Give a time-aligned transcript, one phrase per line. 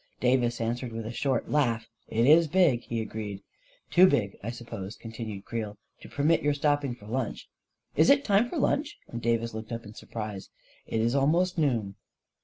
[0.19, 1.87] Davis answered with a short laugh.
[2.07, 3.43] 11 It is big," he agreed.
[3.91, 7.47] 11 Too big, I suppose," continued Creel," to per mit your stopping for lunch."
[7.93, 10.49] 44 Is it time for lunch?" and Davis looked up in surprise.
[10.87, 11.97] 44 It's almost noon."